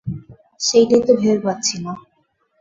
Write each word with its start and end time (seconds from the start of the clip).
সেইটাই 0.59 1.01
তো 1.07 1.13
ভেবে 1.15 1.39
পাচ্ছি 1.45 1.75
না। 1.83 1.93